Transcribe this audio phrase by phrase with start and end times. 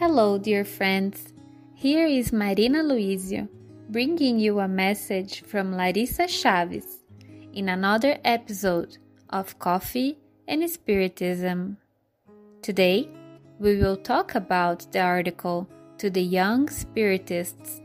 [0.00, 1.34] Hello, dear friends.
[1.74, 3.48] Here is Marina Luizio
[3.90, 6.98] bringing you a message from Larissa Chaves
[7.52, 8.98] in another episode
[9.30, 11.78] of Coffee and Spiritism.
[12.62, 13.08] Today,
[13.58, 15.68] we will talk about the article
[15.98, 17.82] To the Young Spiritists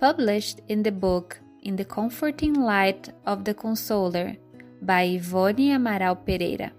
[0.00, 4.36] published in the book In the Comforting Light of the Consoler
[4.82, 6.72] by Ivone Amaral Pereira,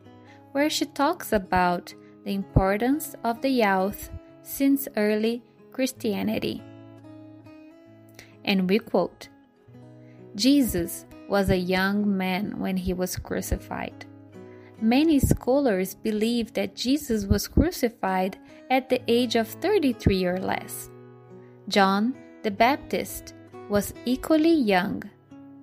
[0.52, 1.94] where she talks about
[2.26, 4.10] the importance of the youth
[4.44, 6.62] since early Christianity.
[8.46, 9.30] And we quote
[10.36, 14.06] Jesus was a young man when he was crucified.
[14.82, 18.38] Many scholars believe that Jesus was crucified
[18.70, 20.90] at the age of 33 or less.
[21.70, 22.14] John
[22.44, 23.34] the Baptist
[23.70, 25.02] was equally young,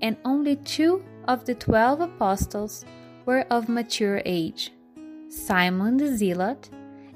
[0.01, 2.87] and only two of the twelve apostles
[3.27, 4.73] were of mature age
[5.29, 6.71] Simon the Zealot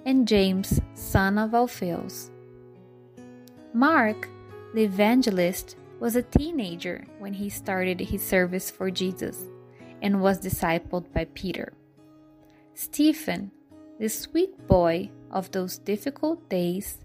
[0.05, 2.31] and James, son of Alphaeus.
[3.73, 4.29] Mark,
[4.75, 9.47] the evangelist, was a teenager when he started his service for Jesus
[10.03, 11.73] and was discipled by Peter.
[12.75, 13.51] Stephen,
[13.99, 16.99] the sweet boy of those difficult days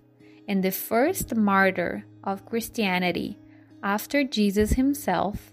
[0.48, 3.38] and the first martyr of Christianity
[3.84, 5.52] after Jesus himself,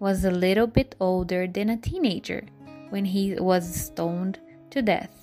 [0.00, 2.44] was a little bit older than a teenager
[2.90, 5.21] when he was stoned to death.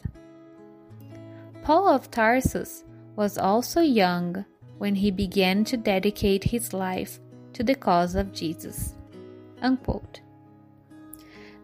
[1.70, 2.84] Paul of Tarsus
[3.16, 4.44] was also young
[4.80, 7.20] when he began to dedicate his life
[7.54, 8.96] to the cause of Jesus.
[9.62, 10.22] Unquote.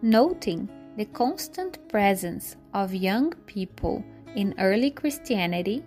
[0.03, 5.83] Noting the constant presence of young people in early Christianity,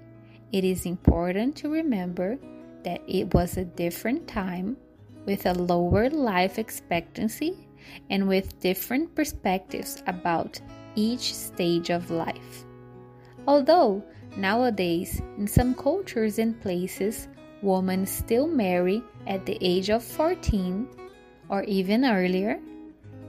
[0.50, 2.40] it is important to remember
[2.82, 4.76] that it was a different time
[5.26, 7.68] with a lower life expectancy
[8.10, 10.60] and with different perspectives about
[10.96, 12.64] each stage of life.
[13.48, 14.02] Although
[14.36, 17.28] nowadays, in some cultures and places,
[17.62, 20.86] women still marry at the age of 14
[21.48, 22.60] or even earlier,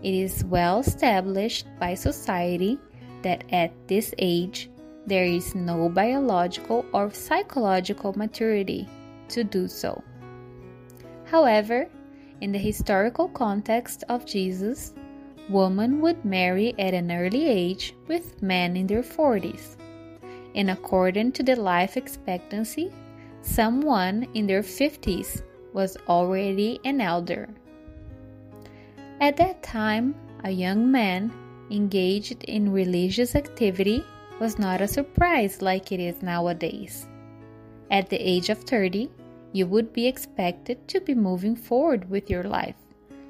[0.03, 2.77] it is well established by society
[3.21, 4.69] that at this age
[5.07, 8.89] there is no biological or psychological maturity
[9.29, 10.03] to do so.
[11.31, 11.87] However,
[12.41, 14.93] in the historical context of Jesus,
[15.49, 19.77] women would marry at an early age with men in their 40s
[20.59, 22.91] and according to the life expectancy,
[23.41, 27.47] someone in their 50s was already an elder.
[29.21, 31.31] At that time, a young man
[31.71, 34.03] engaged in religious activity
[34.41, 37.07] was not a surprise like it is nowadays.
[37.89, 39.09] At the age of 30,
[39.53, 42.75] you would be expected to be moving forward with your life,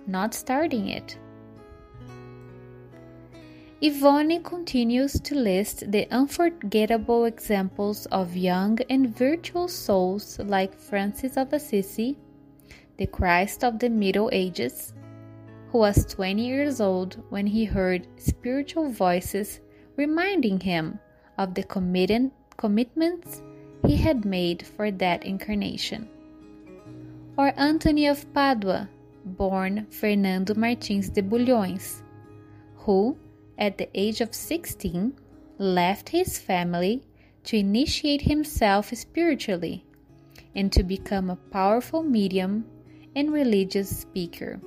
[0.07, 1.15] not starting it.
[3.81, 11.53] Ivone continues to list the unforgettable examples of young and virtuous souls like Francis of
[11.53, 12.17] Assisi,
[12.97, 14.93] the Christ of the Middle Ages,
[15.71, 19.61] who was 20 years old when he heard spiritual voices
[19.95, 20.99] reminding him
[21.37, 23.41] of the commitments
[23.85, 26.09] he had made for that incarnation.
[27.37, 28.89] Or Anthony of Padua,
[29.23, 32.01] born Fernando Martins de Bulhões,
[32.75, 33.17] who
[33.59, 35.13] at the age of 16,
[35.59, 37.03] left his family
[37.43, 39.85] to initiate himself spiritually
[40.55, 42.65] and to become a powerful medium
[43.15, 44.59] and religious speaker,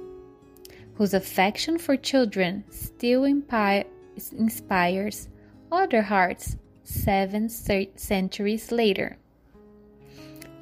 [0.95, 5.29] whose affection for children still inspires
[5.73, 9.17] other hearts seven centuries later.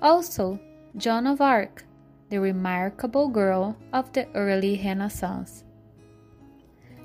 [0.00, 0.58] Also,
[0.96, 1.84] Joan of Arc,
[2.28, 5.64] the remarkable girl of the early Renaissance.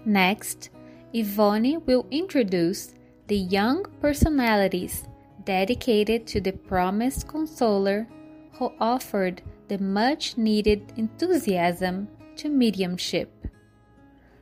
[0.05, 0.69] Next,
[1.15, 2.93] Ivone will introduce
[3.27, 5.07] the young personalities
[5.45, 8.05] dedicated to the promised consoler
[8.53, 13.31] who offered the much needed enthusiasm to mediumship.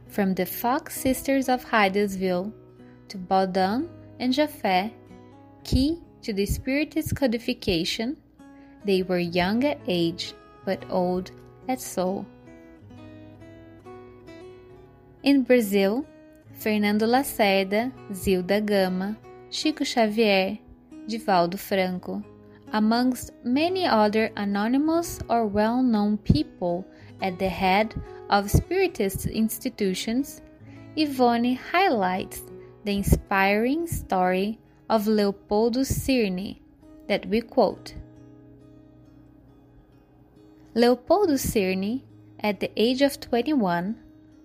[0.07, 2.51] From the Fox Sisters of Hydesville
[3.09, 3.87] to Baudin
[4.19, 4.91] and Japhet,
[5.63, 8.17] key to the Spiritist codification,
[8.83, 10.33] they were young at age
[10.65, 11.29] but old
[11.67, 12.25] at soul.
[15.21, 16.05] In Brazil,
[16.53, 19.17] Fernando Lacerda, Zilda Gama,
[19.50, 20.57] Chico Xavier,
[21.07, 22.23] Divaldo Franco,
[22.71, 26.85] amongst many other anonymous or well known people
[27.21, 27.94] at the head
[28.29, 30.41] of Spiritist institutions,
[30.97, 32.44] Ivone highlights
[32.83, 34.59] the inspiring story
[34.89, 36.59] of Leopoldo Cirne
[37.07, 37.95] that we quote.
[40.75, 42.01] Leopoldo Cirne,
[42.39, 43.95] at the age of 21,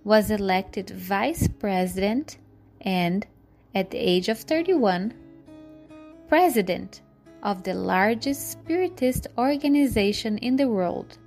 [0.09, 2.39] was elected vice president
[2.81, 3.27] and,
[3.75, 5.13] at the age of 31,
[6.29, 7.03] president
[7.43, 11.19] of the largest Spiritist organization in the world,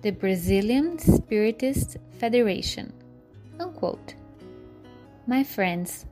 [0.00, 2.94] the Brazilian Spiritist Federation.
[3.60, 4.14] Unquote.
[5.26, 6.06] My friends,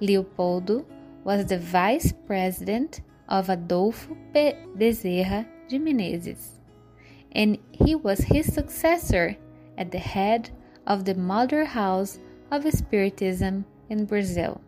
[0.00, 0.84] Leopoldo
[1.22, 4.54] was the vice president of Adolfo P.
[4.76, 6.58] Bezerra de Menezes,
[7.30, 9.36] and he was his successor
[9.78, 10.50] at the head
[10.86, 12.18] of the Mother House
[12.50, 14.60] of Spiritism in Brazil.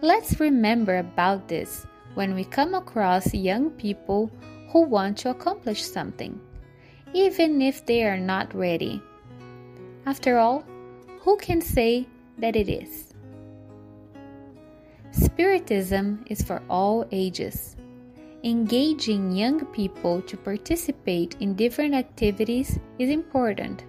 [0.00, 4.30] Let's remember about this when we come across young people
[4.68, 6.40] who want to accomplish something,
[7.14, 9.02] even if they are not ready.
[10.06, 10.64] After all,
[11.20, 12.06] who can say
[12.38, 13.14] that it is?
[15.10, 17.76] Spiritism is for all ages.
[18.44, 23.84] Engaging young people to participate in different activities is important.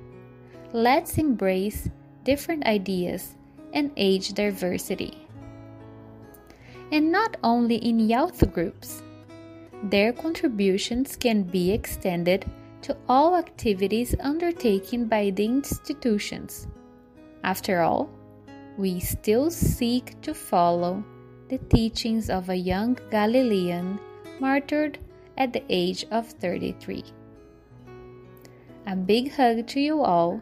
[0.73, 1.89] Let's embrace
[2.23, 3.35] different ideas
[3.73, 5.27] and age diversity
[6.91, 9.01] and not only in youth groups.
[9.83, 12.45] Their contributions can be extended
[12.81, 16.67] to all activities undertaken by the institutions.
[17.43, 18.09] After all,
[18.77, 21.03] we still seek to follow
[21.49, 23.99] the teachings of a young Galilean
[24.39, 24.99] martyred
[25.37, 27.03] at the age of 33.
[28.85, 30.41] A big hug to you all,